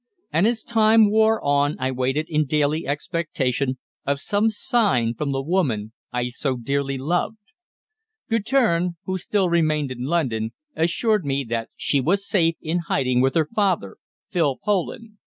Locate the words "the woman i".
5.31-6.29